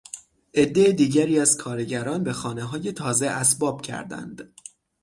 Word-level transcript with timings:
عدهٔ 0.55 0.91
دیگری 0.91 1.39
از 1.39 1.57
کارگران 1.57 2.23
به 2.23 2.33
خانه 2.33 2.63
های 2.63 2.91
تازه 2.91 3.27
اسباب 3.27 3.81
کردند. 3.81 4.53